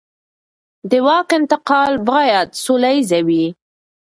د 0.89 0.91
واک 1.05 1.29
انتقال 1.39 1.93
باید 2.09 2.47
سوله 2.63 2.89
ییز 2.95 3.11
وي 3.27 3.45